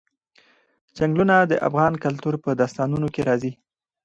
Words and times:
چنګلونه 0.95 1.35
د 1.45 1.53
افغان 1.67 1.93
کلتور 2.03 2.33
په 2.43 2.49
داستانونو 2.61 3.07
کې 3.13 3.21
راځي. 3.29 3.51